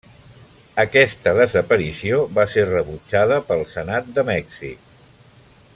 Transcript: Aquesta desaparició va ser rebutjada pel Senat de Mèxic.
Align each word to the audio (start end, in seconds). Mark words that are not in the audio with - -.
Aquesta 0.83 1.33
desaparició 1.39 2.17
va 2.39 2.47
ser 2.55 2.65
rebutjada 2.71 3.39
pel 3.51 3.65
Senat 3.75 4.11
de 4.17 4.25
Mèxic. 4.31 4.93